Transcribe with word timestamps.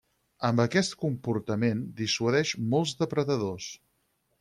Amb 0.47 0.63
aquest 0.63 0.95
comportament 1.03 1.85
dissuadeix 2.03 2.57
molts 2.75 2.99
depredadors. 3.05 3.75